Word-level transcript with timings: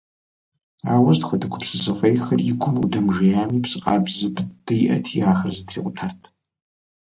Ауэ 0.93 1.11
сыт 1.15 1.23
хуэдэ 1.27 1.47
гупсысэ 1.51 1.91
фӏейхэр 1.97 2.39
и 2.51 2.53
гум 2.61 2.75
къыдэмыжеями, 2.81 3.63
псэ 3.63 3.77
къабзэ 3.83 4.27
быдэ 4.35 4.75
иӏэти, 4.85 5.17
ахэр 5.31 5.51
зэтрикъутэрт. 5.57 6.21